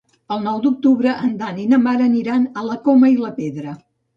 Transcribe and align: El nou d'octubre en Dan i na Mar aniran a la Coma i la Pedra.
El 0.35 0.39
nou 0.45 0.55
d'octubre 0.63 1.13
en 1.27 1.35
Dan 1.43 1.61
i 1.65 1.67
na 1.75 1.81
Mar 1.83 1.95
aniran 2.07 2.51
a 2.63 2.67
la 2.71 2.81
Coma 2.89 3.15
i 3.17 3.17
la 3.27 3.35
Pedra. 3.41 3.79